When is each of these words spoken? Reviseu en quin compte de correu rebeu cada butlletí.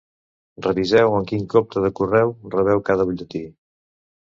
Reviseu 0.65 1.13
en 1.17 1.27
quin 1.33 1.43
compte 1.51 1.85
de 1.85 1.93
correu 2.01 2.33
rebeu 2.57 2.83
cada 2.91 3.09
butlletí. 3.13 3.45